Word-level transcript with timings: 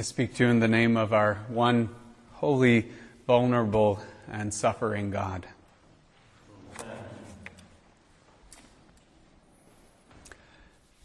I 0.00 0.02
speak 0.02 0.32
to 0.36 0.44
you 0.44 0.50
in 0.50 0.60
the 0.60 0.66
name 0.66 0.96
of 0.96 1.12
our 1.12 1.44
one 1.48 1.90
holy, 2.32 2.86
vulnerable, 3.26 4.00
and 4.32 4.54
suffering 4.54 5.10
God. 5.10 5.46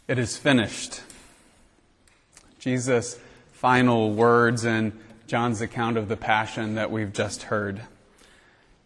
It 0.08 0.18
is 0.18 0.38
finished. 0.38 1.02
Jesus' 2.58 3.18
final 3.52 4.12
words 4.12 4.64
in 4.64 4.98
John's 5.26 5.60
account 5.60 5.98
of 5.98 6.08
the 6.08 6.16
Passion 6.16 6.76
that 6.76 6.90
we've 6.90 7.12
just 7.12 7.42
heard. 7.42 7.82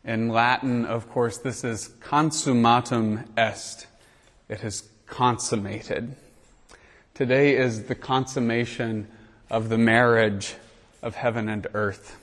In 0.04 0.28
Latin, 0.28 0.86
of 0.86 1.08
course, 1.08 1.38
this 1.38 1.62
is 1.62 1.90
consummatum 2.00 3.28
est. 3.38 3.86
It 4.48 4.64
is 4.64 4.88
consummated. 5.06 6.16
Today 7.14 7.54
is 7.54 7.84
the 7.84 7.94
consummation 7.94 9.06
of 9.50 9.68
the 9.68 9.78
marriage 9.78 10.54
of 11.02 11.16
heaven 11.16 11.48
and 11.48 11.66
earth, 11.74 12.16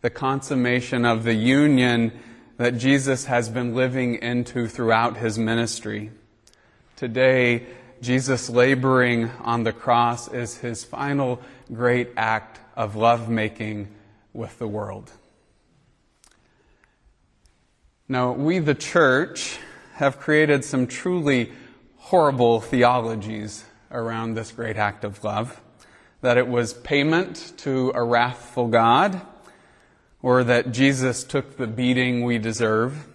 the 0.00 0.10
consummation 0.10 1.04
of 1.04 1.24
the 1.24 1.34
union 1.34 2.12
that 2.56 2.78
Jesus 2.78 3.26
has 3.26 3.48
been 3.48 3.74
living 3.74 4.16
into 4.16 4.66
throughout 4.66 5.16
his 5.16 5.38
ministry. 5.38 6.10
Today, 6.96 7.66
Jesus 8.00 8.48
laboring 8.48 9.30
on 9.40 9.64
the 9.64 9.72
cross 9.72 10.28
is 10.28 10.56
his 10.56 10.84
final 10.84 11.40
great 11.72 12.10
act 12.16 12.58
of 12.76 12.96
lovemaking 12.96 13.88
with 14.32 14.58
the 14.58 14.68
world. 14.68 15.10
Now, 18.08 18.32
we, 18.32 18.58
the 18.58 18.74
church, 18.74 19.58
have 19.94 20.18
created 20.18 20.64
some 20.64 20.86
truly 20.86 21.52
horrible 21.96 22.60
theologies 22.60 23.64
around 23.90 24.34
this 24.34 24.50
great 24.50 24.76
act 24.76 25.04
of 25.04 25.22
love. 25.22 25.60
That 26.22 26.36
it 26.36 26.48
was 26.48 26.74
payment 26.74 27.54
to 27.58 27.92
a 27.94 28.02
wrathful 28.02 28.68
God, 28.68 29.20
or 30.22 30.44
that 30.44 30.72
Jesus 30.72 31.24
took 31.24 31.56
the 31.56 31.66
beating 31.66 32.24
we 32.24 32.38
deserve. 32.38 33.06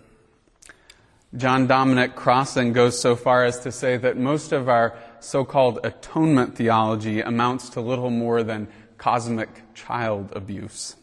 John 1.38 1.68
Dominic 1.68 2.16
Crossan 2.16 2.74
goes 2.74 3.00
so 3.00 3.16
far 3.16 3.44
as 3.46 3.60
to 3.60 3.72
say 3.72 3.98
that 3.98 4.18
most 4.18 4.52
of 4.52 4.70
our 4.70 4.96
so-called 5.20 5.80
atonement 5.84 6.56
theology 6.56 7.22
amounts 7.22 7.70
to 7.70 7.82
little 7.82 8.10
more 8.10 8.42
than 8.42 8.68
cosmic 8.98 9.74
child 9.74 10.32
abuse. 10.34 10.96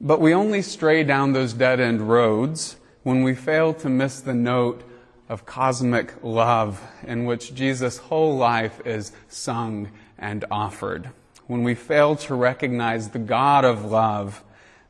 But 0.00 0.20
we 0.20 0.32
only 0.32 0.62
stray 0.62 1.02
down 1.02 1.32
those 1.32 1.52
dead 1.52 1.80
end 1.80 2.08
roads 2.08 2.76
when 3.02 3.22
we 3.24 3.34
fail 3.34 3.74
to 3.74 3.88
miss 3.88 4.20
the 4.20 4.34
note 4.34 4.88
of 5.28 5.46
cosmic 5.46 6.14
love 6.22 6.80
in 7.02 7.24
which 7.24 7.54
Jesus' 7.54 7.98
whole 7.98 8.36
life 8.36 8.80
is 8.86 9.12
sung 9.28 9.90
and 10.18 10.44
offered. 10.50 11.10
When 11.46 11.62
we 11.62 11.74
fail 11.74 12.16
to 12.16 12.34
recognize 12.34 13.10
the 13.10 13.18
God 13.18 13.64
of 13.64 13.84
love 13.84 14.42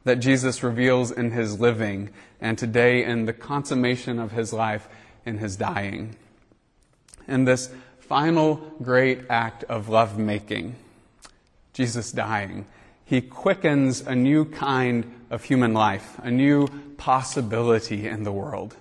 that 0.04 0.16
Jesus 0.16 0.62
reveals 0.62 1.10
in 1.10 1.30
his 1.30 1.58
living 1.58 2.10
and 2.40 2.56
today 2.56 3.04
in 3.04 3.24
the 3.24 3.32
consummation 3.32 4.18
of 4.18 4.32
his 4.32 4.52
life 4.52 4.86
in 5.24 5.38
his 5.38 5.56
dying. 5.56 6.14
In 7.26 7.44
this 7.44 7.70
final 7.98 8.56
great 8.82 9.22
act 9.30 9.64
of 9.64 9.88
lovemaking, 9.88 10.76
Jesus 11.72 12.12
dying, 12.12 12.66
he 13.04 13.20
quickens 13.20 14.02
a 14.02 14.14
new 14.14 14.44
kind 14.44 15.10
of 15.30 15.44
human 15.44 15.72
life, 15.72 16.18
a 16.22 16.30
new 16.30 16.68
possibility 16.96 18.06
in 18.06 18.22
the 18.24 18.32
world. 18.32 18.76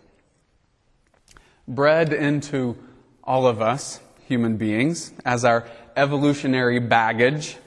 Bred 1.68 2.12
into 2.12 2.78
all 3.24 3.48
of 3.48 3.62
us, 3.62 4.02
human 4.28 4.58
beings, 4.58 5.14
as 5.26 5.46
our 5.46 5.66
evolutionary 5.96 6.80
baggage, 6.80 7.58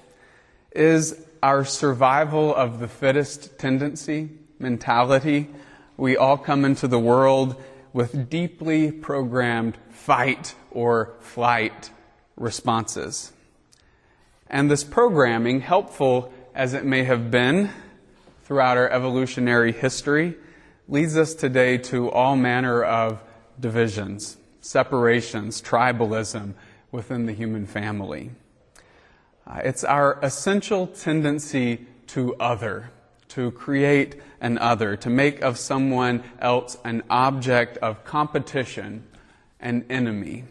is 0.73 1.21
our 1.43 1.65
survival 1.65 2.55
of 2.55 2.81
the 2.81 2.89
fittest 2.89 3.59
tendency, 3.59 4.29
mentality. 4.59 5.49
We 5.97 6.17
all 6.17 6.37
come 6.37 6.65
into 6.65 6.89
the 6.89 6.99
world 6.99 7.63
with 7.93 8.29
deeply 8.29 8.93
programmed 8.93 9.79
fight 9.91 10.55
or 10.71 11.15
flight 11.21 11.91
responses. 12.37 13.33
And 14.49 14.71
this 14.71 14.85
programming, 14.85 15.61
helpful 15.61 16.33
as 16.55 16.75
it 16.75 16.85
may 16.85 17.05
have 17.05 17.31
been 17.31 17.71
throughout 18.45 18.77
our 18.77 18.89
evolutionary 18.91 19.73
history, 19.73 20.35
leads 20.89 21.17
us 21.17 21.35
today 21.35 21.79
to 21.79 22.11
all 22.11 22.37
manner 22.37 22.83
of 22.85 23.23
divisions, 23.59 24.37
separations, 24.61 25.61
tribalism 25.63 26.55
within 26.91 27.27
the 27.27 27.33
human 27.33 27.67
family. 27.67 28.31
Uh, 29.47 29.61
it's 29.65 29.85
our 29.85 30.19
essential 30.23 30.87
tendency 30.87 31.87
to 32.09 32.35
other, 32.37 32.91
to 33.29 33.51
create 33.53 34.17
an 34.41 34.59
other, 34.59 34.97
to 34.97 35.11
make 35.11 35.41
of 35.43 35.59
someone 35.59 36.23
else 36.41 36.77
an 36.85 37.03
object 37.09 37.77
of 37.79 38.05
competition, 38.05 39.05
an 39.61 39.85
enemy. 39.89 40.45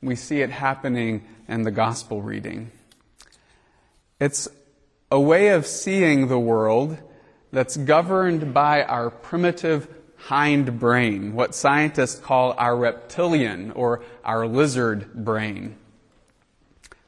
We 0.00 0.14
see 0.14 0.42
it 0.42 0.50
happening 0.50 1.24
in 1.48 1.62
the 1.62 1.70
gospel 1.70 2.22
reading. 2.22 2.70
It's 4.20 4.48
a 5.10 5.20
way 5.20 5.48
of 5.48 5.66
seeing 5.66 6.28
the 6.28 6.38
world 6.38 6.98
that's 7.52 7.76
governed 7.76 8.52
by 8.52 8.82
our 8.82 9.10
primitive 9.10 9.88
hind 10.18 10.78
brain, 10.78 11.34
what 11.34 11.54
scientists 11.54 12.18
call 12.18 12.54
our 12.58 12.76
reptilian 12.76 13.70
or 13.72 14.02
our 14.24 14.46
lizard 14.46 15.12
brain. 15.14 15.76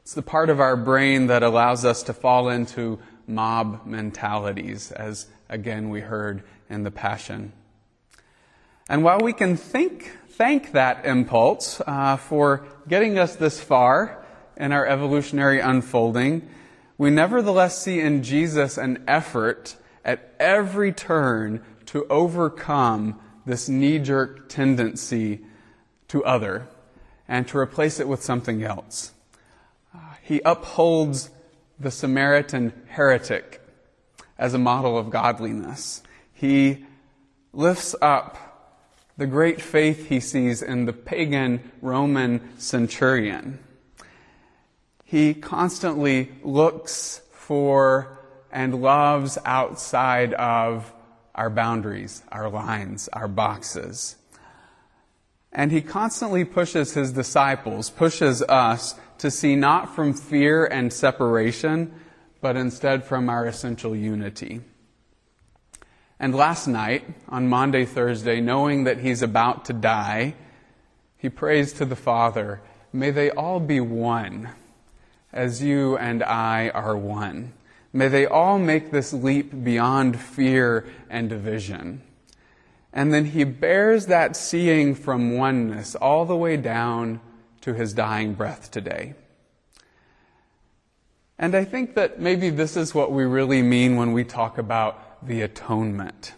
It's 0.01 0.13
the 0.13 0.21
part 0.21 0.49
of 0.49 0.59
our 0.59 0.75
brain 0.75 1.27
that 1.27 1.43
allows 1.43 1.85
us 1.85 2.03
to 2.03 2.13
fall 2.13 2.49
into 2.49 2.99
mob 3.27 3.85
mentalities, 3.85 4.91
as 4.91 5.27
again 5.49 5.89
we 5.89 6.01
heard 6.01 6.43
in 6.69 6.83
the 6.83 6.91
Passion. 6.91 7.53
And 8.89 9.03
while 9.03 9.19
we 9.19 9.33
can 9.33 9.55
think, 9.55 10.11
thank 10.31 10.71
that 10.71 11.05
impulse 11.05 11.81
uh, 11.85 12.17
for 12.17 12.65
getting 12.87 13.17
us 13.17 13.35
this 13.35 13.59
far 13.61 14.25
in 14.57 14.71
our 14.71 14.85
evolutionary 14.85 15.59
unfolding, 15.59 16.49
we 16.97 17.09
nevertheless 17.09 17.81
see 17.81 17.99
in 17.99 18.23
Jesus 18.23 18.77
an 18.77 19.03
effort 19.07 19.75
at 20.03 20.33
every 20.39 20.91
turn 20.91 21.63
to 21.91 22.05
overcome 22.09 23.19
this 23.45 23.67
knee 23.67 23.99
jerk 23.99 24.47
tendency 24.47 25.41
to 26.07 26.23
other 26.23 26.65
and 27.27 27.45
to 27.49 27.57
replace 27.57 27.99
it 27.99 28.07
with 28.07 28.23
something 28.23 28.63
else. 28.63 29.11
Uh, 29.93 29.99
he 30.21 30.41
upholds 30.45 31.29
the 31.77 31.91
Samaritan 31.91 32.71
heretic 32.87 33.61
as 34.37 34.53
a 34.53 34.57
model 34.57 34.97
of 34.97 35.09
godliness. 35.09 36.01
He 36.31 36.85
lifts 37.51 37.93
up 38.01 38.37
the 39.17 39.27
great 39.27 39.61
faith 39.61 40.07
he 40.07 40.21
sees 40.21 40.61
in 40.61 40.85
the 40.85 40.93
pagan 40.93 41.71
Roman 41.81 42.57
centurion. 42.57 43.59
He 45.03 45.33
constantly 45.33 46.31
looks 46.41 47.19
for 47.33 48.17
and 48.49 48.81
loves 48.81 49.37
outside 49.43 50.33
of 50.35 50.93
our 51.35 51.49
boundaries, 51.49 52.23
our 52.31 52.49
lines, 52.49 53.09
our 53.13 53.27
boxes. 53.27 54.15
And 55.51 55.71
he 55.71 55.81
constantly 55.81 56.45
pushes 56.45 56.93
his 56.93 57.11
disciples, 57.11 57.89
pushes 57.89 58.41
us 58.43 58.95
to 59.17 59.29
see 59.29 59.55
not 59.55 59.93
from 59.93 60.13
fear 60.13 60.65
and 60.65 60.91
separation, 60.91 61.93
but 62.41 62.55
instead 62.55 63.03
from 63.03 63.29
our 63.29 63.45
essential 63.45 63.95
unity. 63.95 64.61
And 66.19 66.35
last 66.35 66.67
night, 66.67 67.03
on 67.29 67.49
Maundy, 67.49 67.85
Thursday, 67.85 68.41
knowing 68.41 68.83
that 68.83 68.99
he's 68.99 69.21
about 69.21 69.65
to 69.65 69.73
die, 69.73 70.35
he 71.17 71.29
prays 71.29 71.73
to 71.73 71.85
the 71.85 71.95
Father, 71.95 72.61
may 72.93 73.11
they 73.11 73.29
all 73.31 73.59
be 73.59 73.79
one, 73.79 74.49
as 75.33 75.63
you 75.63 75.97
and 75.97 76.23
I 76.23 76.69
are 76.69 76.95
one. 76.95 77.53
May 77.93 78.07
they 78.07 78.25
all 78.25 78.57
make 78.57 78.91
this 78.91 79.11
leap 79.11 79.63
beyond 79.63 80.19
fear 80.19 80.85
and 81.09 81.29
division. 81.29 82.01
And 82.93 83.13
then 83.13 83.25
he 83.25 83.43
bears 83.43 84.07
that 84.07 84.35
seeing 84.35 84.95
from 84.95 85.37
oneness 85.37 85.95
all 85.95 86.25
the 86.25 86.35
way 86.35 86.57
down 86.57 87.21
to 87.61 87.73
his 87.73 87.93
dying 87.93 88.33
breath 88.33 88.71
today. 88.71 89.15
And 91.37 91.55
I 91.55 91.63
think 91.63 91.95
that 91.95 92.19
maybe 92.19 92.49
this 92.49 92.77
is 92.77 92.93
what 92.93 93.11
we 93.11 93.23
really 93.23 93.61
mean 93.61 93.95
when 93.95 94.13
we 94.13 94.23
talk 94.23 94.57
about 94.57 95.25
the 95.25 95.41
atonement, 95.41 96.33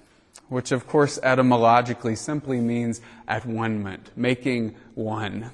which 0.47 0.71
of 0.71 0.87
course 0.87 1.19
etymologically 1.21 2.15
simply 2.15 2.59
means 2.59 3.01
at 3.27 3.45
one 3.45 3.99
making 4.15 4.75
one. 4.95 5.51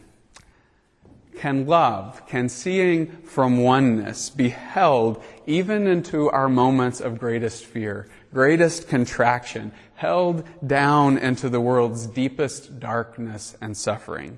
Can 1.39 1.68
love, 1.68 2.27
can 2.27 2.50
seeing 2.50 3.07
from 3.21 3.59
oneness 3.59 4.30
be 4.30 4.50
held 4.50 5.24
even 5.47 5.88
into 5.88 6.30
our 6.30 6.50
moments 6.50 7.00
of 7.00 7.18
greatest 7.18 7.63
fear, 7.63 8.09
greatest 8.33 8.89
contraction, 8.89 9.71
held 9.95 10.44
down 10.68 11.18
into 11.18 11.47
the 11.47 11.62
world's 11.62 12.07
deepest 12.07 12.81
darkness 12.81 13.56
and 13.62 13.77
suffering? 13.77 14.38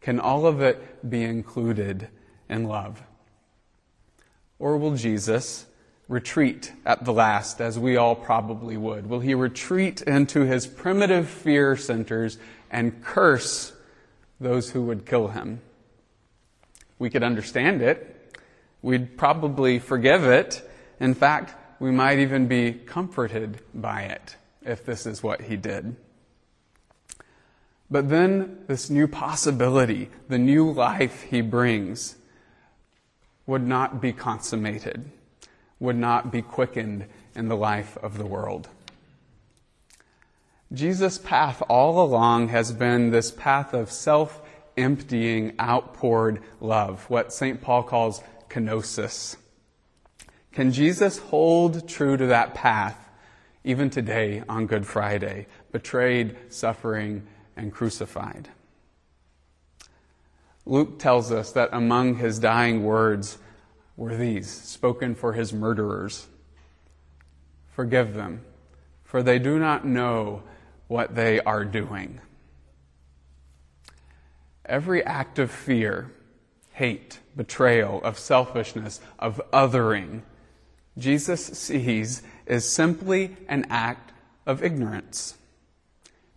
Can 0.00 0.20
all 0.20 0.46
of 0.46 0.60
it 0.60 1.10
be 1.10 1.24
included 1.24 2.06
in 2.48 2.68
love? 2.68 3.02
Or 4.60 4.76
will 4.76 4.94
Jesus 4.94 5.66
retreat 6.06 6.72
at 6.86 7.04
the 7.04 7.12
last, 7.12 7.60
as 7.60 7.80
we 7.80 7.96
all 7.96 8.14
probably 8.14 8.76
would? 8.76 9.08
Will 9.08 9.18
he 9.18 9.34
retreat 9.34 10.02
into 10.02 10.42
his 10.42 10.68
primitive 10.68 11.28
fear 11.28 11.76
centers 11.76 12.38
and 12.70 13.02
curse 13.02 13.72
those 14.38 14.70
who 14.70 14.82
would 14.82 15.04
kill 15.04 15.26
him? 15.26 15.62
We 16.98 17.10
could 17.10 17.22
understand 17.22 17.82
it. 17.82 18.36
We'd 18.82 19.16
probably 19.16 19.78
forgive 19.78 20.24
it. 20.24 20.68
In 21.00 21.14
fact, 21.14 21.54
we 21.80 21.90
might 21.90 22.18
even 22.18 22.48
be 22.48 22.72
comforted 22.72 23.60
by 23.74 24.02
it 24.02 24.36
if 24.64 24.84
this 24.84 25.06
is 25.06 25.22
what 25.22 25.42
he 25.42 25.56
did. 25.56 25.96
But 27.90 28.10
then 28.10 28.64
this 28.66 28.90
new 28.90 29.08
possibility, 29.08 30.10
the 30.28 30.38
new 30.38 30.70
life 30.70 31.22
he 31.22 31.40
brings, 31.40 32.16
would 33.46 33.66
not 33.66 34.00
be 34.00 34.12
consummated, 34.12 35.10
would 35.80 35.96
not 35.96 36.30
be 36.30 36.42
quickened 36.42 37.06
in 37.34 37.48
the 37.48 37.56
life 37.56 37.96
of 37.98 38.18
the 38.18 38.26
world. 38.26 38.68
Jesus' 40.70 41.16
path 41.16 41.62
all 41.68 42.04
along 42.04 42.48
has 42.48 42.72
been 42.72 43.10
this 43.10 43.30
path 43.30 43.72
of 43.72 43.90
self 43.90 44.42
emptying, 44.78 45.54
outpoured 45.60 46.40
love, 46.60 47.04
what 47.10 47.32
St. 47.32 47.60
Paul 47.60 47.82
calls 47.82 48.22
kenosis. 48.48 49.36
Can 50.52 50.72
Jesus 50.72 51.18
hold 51.18 51.88
true 51.88 52.16
to 52.16 52.26
that 52.26 52.54
path 52.54 53.10
even 53.64 53.90
today 53.90 54.42
on 54.48 54.66
Good 54.66 54.86
Friday, 54.86 55.46
betrayed, 55.72 56.36
suffering, 56.48 57.26
and 57.56 57.72
crucified? 57.72 58.48
Luke 60.64 60.98
tells 60.98 61.30
us 61.32 61.52
that 61.52 61.70
among 61.72 62.16
his 62.16 62.38
dying 62.38 62.84
words 62.84 63.38
were 63.96 64.16
these, 64.16 64.48
spoken 64.48 65.14
for 65.14 65.32
his 65.32 65.52
murderers 65.52 66.28
Forgive 67.78 68.14
them, 68.14 68.44
for 69.04 69.22
they 69.22 69.38
do 69.38 69.56
not 69.56 69.86
know 69.86 70.42
what 70.88 71.14
they 71.14 71.38
are 71.38 71.64
doing. 71.64 72.20
Every 74.68 75.02
act 75.04 75.38
of 75.38 75.50
fear, 75.50 76.10
hate, 76.72 77.18
betrayal, 77.34 78.02
of 78.02 78.18
selfishness, 78.18 79.00
of 79.18 79.40
othering, 79.52 80.22
Jesus 80.98 81.44
sees 81.44 82.22
is 82.46 82.68
simply 82.68 83.36
an 83.48 83.66
act 83.70 84.12
of 84.46 84.62
ignorance. 84.62 85.38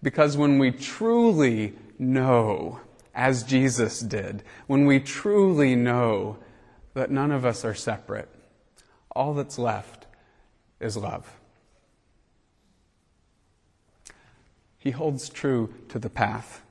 Because 0.03 0.37
when 0.37 0.59
we 0.59 0.71
truly 0.71 1.73
know, 1.99 2.79
as 3.13 3.43
Jesus 3.43 3.99
did, 3.99 4.43
when 4.67 4.85
we 4.85 4.99
truly 4.99 5.75
know 5.75 6.37
that 6.93 7.11
none 7.11 7.31
of 7.31 7.45
us 7.45 7.65
are 7.65 7.73
separate, 7.73 8.29
all 9.15 9.33
that's 9.33 9.59
left 9.59 10.07
is 10.79 10.95
love. 10.97 11.39
He 14.77 14.91
holds 14.91 15.29
true 15.29 15.73
to 15.89 15.99
the 15.99 16.09
path. 16.09 16.63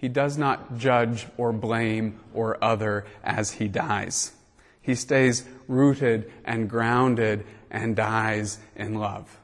He 0.00 0.08
does 0.08 0.38
not 0.38 0.78
judge 0.78 1.26
or 1.36 1.52
blame 1.52 2.20
or 2.32 2.56
other 2.64 3.04
as 3.22 3.50
he 3.50 3.68
dies. 3.68 4.32
He 4.80 4.94
stays 4.94 5.44
rooted 5.68 6.32
and 6.42 6.70
grounded 6.70 7.44
and 7.70 7.94
dies 7.94 8.60
in 8.74 8.94
love. 8.94 9.36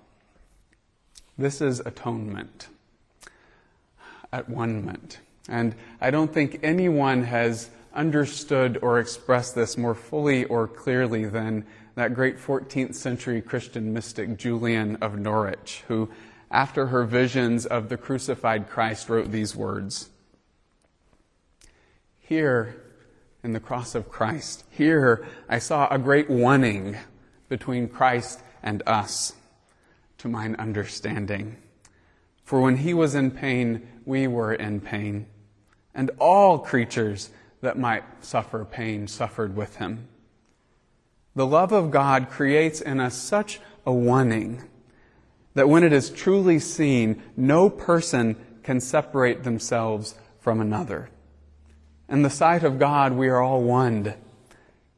This 1.36 1.60
is 1.60 1.80
atonement, 1.80 2.68
at 4.32 4.48
one-ment. 4.48 5.18
And 5.46 5.74
I 6.00 6.10
don't 6.10 6.32
think 6.32 6.60
anyone 6.62 7.24
has 7.24 7.68
understood 7.92 8.78
or 8.80 8.98
expressed 8.98 9.54
this 9.54 9.76
more 9.76 9.94
fully 9.94 10.46
or 10.46 10.66
clearly 10.66 11.26
than 11.26 11.66
that 11.96 12.14
great 12.14 12.38
14th 12.38 12.94
century 12.94 13.42
Christian 13.42 13.92
mystic 13.92 14.38
Julian 14.38 14.96
of 15.02 15.18
Norwich, 15.18 15.84
who, 15.88 16.08
after 16.50 16.86
her 16.86 17.04
visions 17.04 17.66
of 17.66 17.90
the 17.90 17.98
crucified 17.98 18.70
Christ, 18.70 19.10
wrote 19.10 19.30
these 19.30 19.54
words. 19.54 20.08
Here, 22.28 22.82
in 23.44 23.52
the 23.52 23.61
cross 23.61 23.94
of 23.94 24.11
Christ. 24.11 24.64
Here 24.70 25.25
I 25.49 25.61
saw 25.61 25.87
a 25.88 25.99
great 25.99 26.28
oneing 26.28 26.99
between 27.49 27.88
Christ 27.88 28.40
and 28.61 28.82
us, 28.84 29.34
to 30.19 30.26
mine 30.26 30.56
understanding. 30.58 31.56
For 32.43 32.61
when 32.61 32.78
he 32.78 32.93
was 32.93 33.14
in 33.14 33.31
pain, 33.31 33.87
we 34.05 34.26
were 34.26 34.52
in 34.52 34.81
pain, 34.81 35.26
and 35.94 36.11
all 36.19 36.58
creatures 36.58 37.31
that 37.61 37.78
might 37.78 38.02
suffer 38.20 38.64
pain 38.64 39.06
suffered 39.06 39.55
with 39.55 39.76
him. 39.76 40.08
The 41.37 41.46
love 41.46 41.70
of 41.70 41.93
God 41.93 42.28
creates 42.28 42.81
in 42.81 42.99
us 42.99 43.14
such 43.14 43.61
a 43.87 43.93
oneing 43.93 44.64
that 45.55 45.69
when 45.69 45.84
it 45.84 45.93
is 45.93 46.11
truly 46.11 46.58
seen, 46.58 47.23
no 47.37 47.70
person 47.70 48.34
can 48.64 48.81
separate 48.81 49.44
themselves 49.44 50.17
from 50.40 50.61
another. 50.61 51.11
In 52.08 52.22
the 52.22 52.30
sight 52.30 52.62
of 52.62 52.78
God, 52.78 53.12
we 53.12 53.28
are 53.28 53.42
all 53.42 53.62
one. 53.62 54.14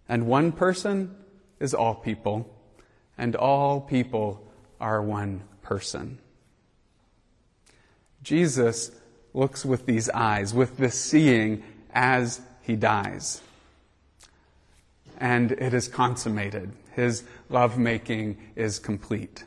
And 0.08 0.26
one 0.26 0.52
person 0.52 1.14
is 1.60 1.74
all 1.74 1.94
people, 1.94 2.54
and 3.16 3.34
all 3.34 3.80
people 3.80 4.46
are 4.80 5.02
one 5.02 5.42
person. 5.62 6.18
Jesus 8.22 8.90
looks 9.34 9.64
with 9.64 9.86
these 9.86 10.08
eyes, 10.10 10.52
with 10.52 10.76
this 10.76 10.98
seeing, 10.98 11.62
as 11.92 12.40
he 12.62 12.76
dies. 12.76 13.40
And 15.18 15.52
it 15.52 15.74
is 15.74 15.88
consummated. 15.88 16.72
His 16.92 17.24
lovemaking 17.48 18.36
is 18.56 18.78
complete. 18.78 19.44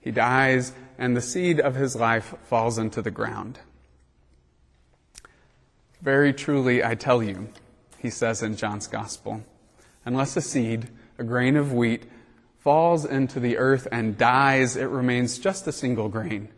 He 0.00 0.10
dies, 0.10 0.72
and 0.98 1.16
the 1.16 1.20
seed 1.22 1.58
of 1.58 1.74
his 1.74 1.96
life 1.96 2.34
falls 2.44 2.78
into 2.78 3.02
the 3.02 3.10
ground. 3.10 3.58
Very 6.02 6.32
truly, 6.32 6.84
I 6.84 6.94
tell 6.94 7.22
you, 7.22 7.48
he 7.98 8.10
says 8.10 8.42
in 8.42 8.56
John's 8.56 8.86
Gospel, 8.86 9.42
unless 10.04 10.36
a 10.36 10.40
seed, 10.40 10.88
a 11.18 11.24
grain 11.24 11.56
of 11.56 11.72
wheat, 11.72 12.04
falls 12.58 13.04
into 13.04 13.40
the 13.40 13.56
earth 13.56 13.88
and 13.90 14.18
dies, 14.18 14.76
it 14.76 14.86
remains 14.86 15.38
just 15.38 15.66
a 15.66 15.72
single 15.72 16.08
grain. 16.08 16.48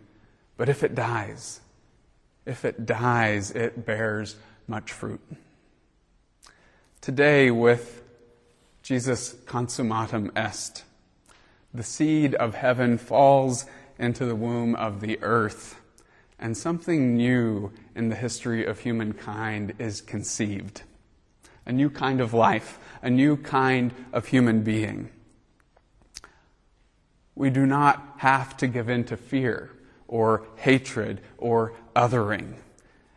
But 0.56 0.68
if 0.68 0.82
it 0.82 0.94
dies, 0.94 1.60
if 2.46 2.64
it 2.64 2.86
dies, 2.86 3.50
it 3.52 3.86
bears 3.86 4.36
much 4.66 4.92
fruit. 4.92 5.20
Today, 7.00 7.50
with 7.50 8.02
Jesus 8.82 9.34
consummatum 9.46 10.30
est, 10.36 10.82
the 11.72 11.82
seed 11.82 12.34
of 12.34 12.54
heaven 12.54 12.98
falls 12.98 13.66
into 13.98 14.24
the 14.24 14.34
womb 14.34 14.74
of 14.74 15.00
the 15.00 15.18
earth 15.22 15.78
and 16.38 16.56
something 16.56 17.16
new 17.16 17.72
in 17.94 18.08
the 18.08 18.14
history 18.14 18.64
of 18.64 18.80
humankind 18.80 19.74
is 19.78 20.00
conceived. 20.00 20.82
A 21.66 21.72
new 21.72 21.90
kind 21.90 22.20
of 22.20 22.32
life, 22.32 22.78
a 23.02 23.10
new 23.10 23.36
kind 23.36 23.92
of 24.12 24.26
human 24.26 24.62
being. 24.62 25.10
We 27.34 27.50
do 27.50 27.66
not 27.66 28.14
have 28.18 28.56
to 28.58 28.66
give 28.66 28.88
in 28.88 29.04
to 29.04 29.16
fear 29.16 29.70
or 30.06 30.46
hatred 30.56 31.20
or 31.36 31.74
othering. 31.94 32.54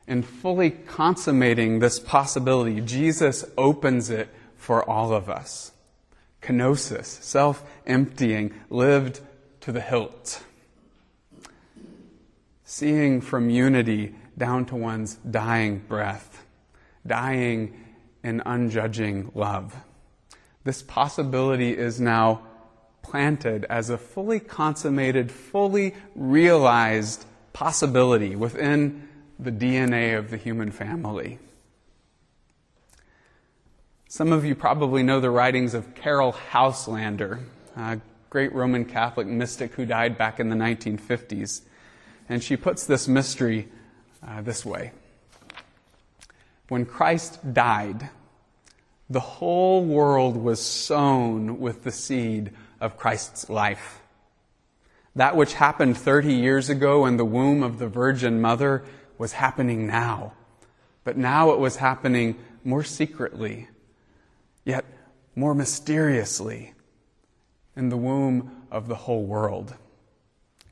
In 0.08 0.24
fully 0.24 0.72
consummating 0.72 1.80
this 1.80 2.00
possibility, 2.00 2.82
Jesus 2.82 3.46
opens 3.58 4.10
it 4.10 4.30
for 4.58 4.88
all 4.88 5.14
of 5.14 5.30
us. 5.30 5.72
Kenosis, 6.42 7.06
self 7.06 7.64
emptying, 7.86 8.54
lived 8.70 9.22
to 9.62 9.72
the 9.72 9.80
hilt 9.80 10.44
seeing 12.72 13.20
from 13.20 13.50
unity 13.50 14.16
down 14.38 14.64
to 14.64 14.74
one's 14.74 15.16
dying 15.30 15.78
breath, 15.90 16.46
dying 17.06 17.78
in 18.24 18.42
unjudging 18.46 19.30
love. 19.36 19.76
This 20.64 20.82
possibility 20.82 21.78
is 21.78 22.00
now 22.00 22.48
planted 23.02 23.66
as 23.66 23.90
a 23.90 23.98
fully 23.98 24.40
consummated, 24.40 25.30
fully 25.34 25.94
realized 26.16 27.26
possibility 27.52 28.38
within 28.38 29.06
the 29.38 29.52
DNA 29.52 30.18
of 30.18 30.30
the 30.30 30.38
human 30.38 30.72
family. 30.72 31.40
Some 34.08 34.32
of 34.32 34.46
you 34.46 34.56
probably 34.56 35.04
know 35.04 35.20
the 35.20 35.30
writings 35.30 35.74
of 35.74 35.94
Caryll 35.94 36.38
Houselander, 36.52 37.44
a 37.76 38.00
great 38.30 38.54
Roman 38.54 38.86
Catholic 38.86 39.28
mystic 39.28 39.74
who 39.74 39.86
died 39.86 40.18
back 40.18 40.40
in 40.40 40.48
the 40.48 40.56
1950s. 40.56 41.64
And 42.30 42.44
she 42.44 42.56
puts 42.56 42.86
this 42.86 43.08
mystery 43.08 43.68
uh, 44.26 44.42
this 44.42 44.66
way 44.66 44.92
When 46.70 46.86
Christ 46.86 47.54
died, 47.54 48.10
the 49.10 49.20
whole 49.20 49.84
world 49.84 50.38
was 50.38 50.62
sown 50.62 51.60
with 51.60 51.84
the 51.84 51.92
seed 51.92 52.52
of 52.80 52.98
Christ's 52.98 53.50
life. 53.50 54.02
That 55.16 55.36
which 55.36 55.56
happened 55.56 55.98
30 55.98 56.34
years 56.34 56.70
ago 56.70 57.06
in 57.06 57.18
the 57.18 57.26
womb 57.26 57.64
of 57.64 57.80
the 57.80 57.90
Virgin 57.90 58.40
Mother 58.40 58.84
was 59.18 59.34
happening 59.34 59.86
now. 59.86 60.34
But 61.04 61.18
now 61.18 61.52
it 61.52 61.60
was 61.60 61.76
happening 61.78 62.38
more 62.64 62.84
secretly. 62.84 63.68
Yet 64.64 64.86
more 65.36 65.54
mysteriously 65.54 66.74
in 67.76 67.90
the 67.90 67.98
womb 67.98 68.66
of 68.72 68.88
the 68.88 68.96
whole 68.96 69.26
world. 69.26 69.76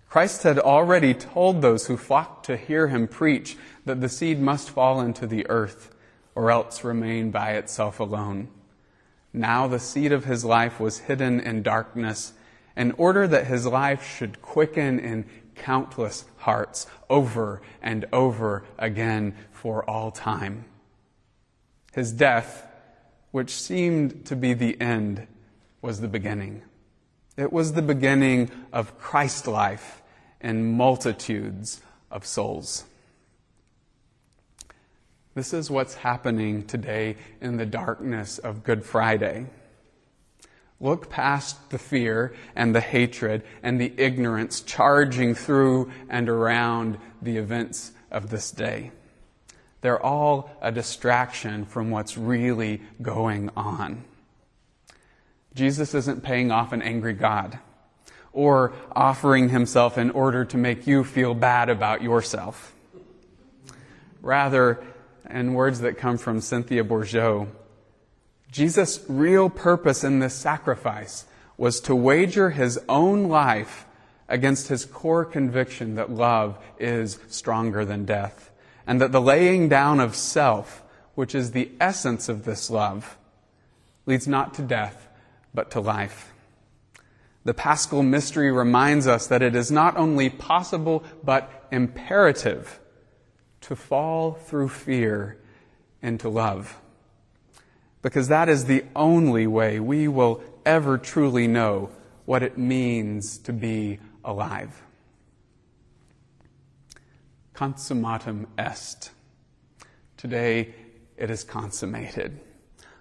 Christ 0.09 0.41
had 0.41 0.57
already 0.57 1.13
told 1.13 1.61
those 1.61 1.85
who 1.85 1.95
flocked 1.95 2.47
to 2.47 2.57
hear 2.57 2.87
him 2.87 3.07
preach 3.07 3.57
that 3.85 4.01
the 4.01 4.09
seed 4.09 4.39
must 4.41 4.71
fall 4.71 5.01
into 5.01 5.27
the 5.27 5.47
earth 5.49 5.93
or 6.33 6.49
else 6.49 6.83
remain 6.83 7.29
by 7.29 7.51
itself 7.51 7.99
alone. 7.99 8.47
Now 9.31 9.67
the 9.67 9.77
seed 9.77 10.11
of 10.11 10.25
his 10.25 10.43
life 10.43 10.79
was 10.79 10.99
hidden 10.99 11.39
in 11.39 11.61
darkness 11.61 12.33
in 12.75 12.91
order 12.93 13.27
that 13.27 13.45
his 13.45 13.67
life 13.67 14.03
should 14.03 14.41
quicken 14.41 14.97
in 14.97 15.25
countless 15.53 16.25
hearts 16.37 16.87
over 17.07 17.61
and 17.79 18.05
over 18.11 18.63
again 18.79 19.35
for 19.51 19.87
all 19.87 20.09
time. 20.09 20.65
His 21.93 22.11
death, 22.11 22.65
which 23.29 23.51
seemed 23.51 24.25
to 24.25 24.35
be 24.35 24.53
the 24.53 24.79
end, 24.81 25.27
was 25.83 26.01
the 26.01 26.07
beginning. 26.07 26.63
It 27.37 27.53
was 27.53 27.73
the 27.73 27.81
beginning 27.83 28.49
of 28.73 28.97
Christ 28.97 29.45
life 29.45 29.98
in 30.41 30.77
multitudes 30.77 31.81
of 32.11 32.25
souls. 32.25 32.85
This 35.35 35.53
is 35.53 35.69
what's 35.69 35.95
happening 35.95 36.65
today 36.65 37.17
in 37.39 37.57
the 37.57 37.65
darkness 37.65 38.39
of 38.39 38.63
Good 38.63 38.83
Friday. 38.83 39.45
Look 40.81 41.09
past 41.09 41.69
the 41.69 41.77
fear 41.77 42.33
and 42.55 42.73
the 42.73 42.81
hatred 42.81 43.43
and 43.61 43.79
the 43.79 43.93
ignorance 43.97 44.61
charging 44.61 45.35
through 45.35 45.91
and 46.09 46.29
around 46.29 46.97
the 47.21 47.37
events 47.37 47.91
of 48.11 48.29
this 48.29 48.49
day. 48.51 48.91
They're 49.81 50.01
all 50.01 50.51
a 50.61 50.71
distraction 50.71 51.65
from 51.65 51.89
what's 51.89 52.17
really 52.17 52.81
going 53.01 53.49
on. 53.55 54.03
Jesus 55.53 55.93
isn't 55.93 56.23
paying 56.23 56.51
off 56.51 56.73
an 56.73 56.81
angry 56.81 57.13
God 57.13 57.59
or 58.33 58.73
offering 58.91 59.49
himself 59.49 59.97
in 59.97 60.11
order 60.11 60.45
to 60.45 60.57
make 60.57 60.87
you 60.87 61.03
feel 61.03 61.33
bad 61.33 61.69
about 61.69 62.01
yourself. 62.01 62.73
Rather, 64.21 64.83
in 65.29 65.53
words 65.53 65.81
that 65.81 65.97
come 65.97 66.17
from 66.17 66.41
Cynthia 66.41 66.83
Bourgeault, 66.83 67.47
Jesus' 68.51 69.03
real 69.07 69.49
purpose 69.49 70.03
in 70.03 70.19
this 70.19 70.33
sacrifice 70.33 71.25
was 71.57 71.79
to 71.81 71.95
wager 71.95 72.49
his 72.51 72.79
own 72.89 73.27
life 73.29 73.85
against 74.27 74.67
his 74.67 74.85
core 74.85 75.25
conviction 75.25 75.95
that 75.95 76.09
love 76.09 76.57
is 76.79 77.19
stronger 77.27 77.83
than 77.83 78.05
death, 78.05 78.51
and 78.87 79.01
that 79.01 79.11
the 79.11 79.21
laying 79.21 79.67
down 79.67 79.99
of 79.99 80.15
self, 80.15 80.83
which 81.15 81.35
is 81.35 81.51
the 81.51 81.69
essence 81.79 82.29
of 82.29 82.45
this 82.45 82.69
love, 82.69 83.17
leads 84.05 84.27
not 84.27 84.53
to 84.53 84.61
death, 84.61 85.07
but 85.53 85.71
to 85.71 85.79
life. 85.79 86.31
The 87.45 87.53
paschal 87.53 88.03
mystery 88.03 88.51
reminds 88.51 89.07
us 89.07 89.27
that 89.27 89.41
it 89.41 89.55
is 89.55 89.71
not 89.71 89.97
only 89.97 90.29
possible, 90.29 91.03
but 91.23 91.67
imperative 91.71 92.79
to 93.61 93.75
fall 93.75 94.33
through 94.33 94.69
fear 94.69 95.39
into 96.01 96.29
love. 96.29 96.79
Because 98.01 98.27
that 98.27 98.49
is 98.49 98.65
the 98.65 98.83
only 98.95 99.47
way 99.47 99.79
we 99.79 100.07
will 100.07 100.41
ever 100.65 100.97
truly 100.97 101.47
know 101.47 101.89
what 102.25 102.43
it 102.43 102.57
means 102.57 103.37
to 103.39 103.53
be 103.53 103.99
alive. 104.23 104.83
Consummatum 107.53 108.45
est. 108.57 109.11
Today 110.15 110.73
it 111.17 111.29
is 111.29 111.43
consummated. 111.43 112.39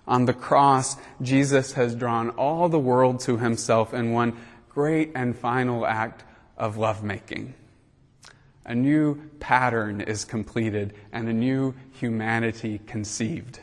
On 0.09 0.25
the 0.25 0.33
cross, 0.33 0.97
Jesus 1.21 1.75
has 1.75 1.95
drawn 1.95 2.31
all 2.31 2.71
the 2.71 2.79
world 2.79 3.21
to 3.21 3.37
himself 3.37 3.93
in 3.93 4.13
one 4.13 4.39
great 4.71 5.13
and 5.15 5.37
final 5.37 5.87
act 5.87 6.25
of 6.57 6.79
lovemaking. 6.79 7.53
A 8.65 8.75
new 8.75 9.21
pattern 9.39 10.01
is 10.01 10.25
completed 10.25 10.95
and 11.13 11.29
a 11.29 11.33
new 11.35 11.75
humanity 11.93 12.81
conceived. 12.87 13.61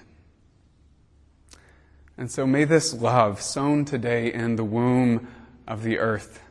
And 2.15 2.29
so 2.29 2.45
may 2.45 2.63
this 2.63 2.93
love 2.93 3.41
sown 3.41 3.83
today 3.83 4.31
in 4.31 4.55
the 4.55 4.63
womb 4.63 5.27
of 5.67 5.81
the 5.81 5.97
earth 5.97 6.41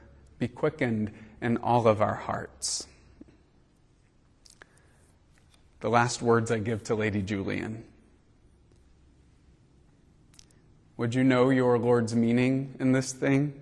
be 0.41 0.49
quickened 0.49 1.13
in 1.41 1.57
all 1.59 1.87
of 1.87 2.03
our 2.03 2.17
hearts. 2.17 2.89
The 5.81 5.89
last 5.89 6.21
words 6.21 6.51
I 6.51 6.59
give 6.59 6.83
to 6.85 6.97
Lady 6.97 7.23
Julian. 7.23 7.85
Would 10.97 11.15
you 11.15 11.25
know 11.25 11.51
your 11.51 11.79
Lord's 11.79 12.15
meaning 12.15 12.77
in 12.79 12.93
this 12.93 13.13
thing? 13.13 13.53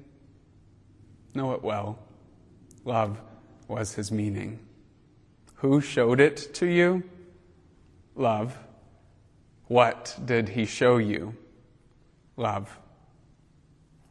Know 1.35 1.53
it 1.53 1.63
well. 1.63 1.99
Love 2.85 3.21
was 3.69 3.95
his 3.95 4.13
meaning. 4.13 4.59
Who 5.57 5.81
showed 5.81 6.21
it 6.21 6.55
to 6.55 6.67
you? 6.67 7.05
Love. 8.15 8.59
What 9.67 10.19
did 10.23 10.51
he 10.51 10.67
show 10.67 10.99
you? 10.99 11.35
Love. 12.37 12.79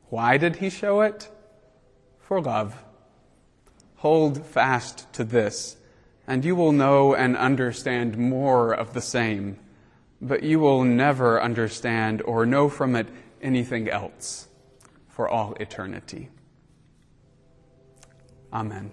Why 0.09 0.37
did 0.37 0.55
he 0.55 0.69
show 0.69 1.01
it? 1.01 1.29
For 2.19 2.41
love. 2.41 2.83
Hold 3.97 4.43
fast 4.43 5.11
to 5.13 5.23
this, 5.23 5.77
and 6.25 6.43
you 6.43 6.55
will 6.55 6.71
know 6.71 7.13
and 7.13 7.37
understand 7.37 8.17
more 8.17 8.73
of 8.73 8.93
the 8.93 9.01
same 9.01 9.59
but 10.21 10.43
you 10.43 10.59
will 10.59 10.83
never 10.83 11.41
understand 11.41 12.21
or 12.21 12.45
know 12.45 12.69
from 12.69 12.95
it 12.95 13.07
anything 13.41 13.89
else 13.89 14.47
for 15.07 15.27
all 15.27 15.53
eternity. 15.55 16.29
Amen. 18.53 18.91